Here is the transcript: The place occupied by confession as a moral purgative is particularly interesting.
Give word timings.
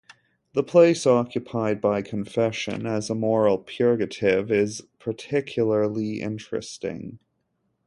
The 0.53 0.63
place 0.63 1.05
occupied 1.05 1.79
by 1.79 2.01
confession 2.01 2.87
as 2.87 3.11
a 3.11 3.13
moral 3.13 3.59
purgative 3.59 4.51
is 4.51 4.81
particularly 4.97 6.21
interesting. 6.21 7.19